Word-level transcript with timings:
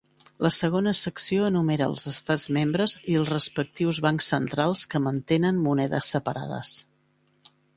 La 0.43 0.49
segona 0.53 0.91
secció 0.99 1.43
enumera 1.49 1.89
els 1.91 2.05
estats 2.11 2.45
membres 2.57 2.95
i 3.15 3.19
els 3.21 3.31
respectius 3.33 4.01
bancs 4.07 4.31
centrals 4.35 4.87
que 4.95 5.03
mantenen 5.09 5.61
monedes 5.67 6.11
separades. 6.17 6.77